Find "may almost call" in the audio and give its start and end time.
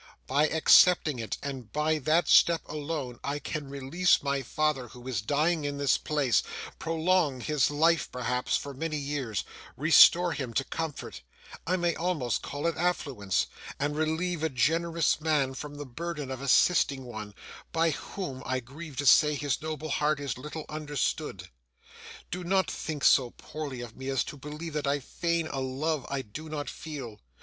11.75-12.65